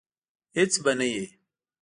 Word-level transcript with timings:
هیڅ 0.57 0.73
به 0.83 0.91
نه 0.97 1.07
وي 1.13 1.25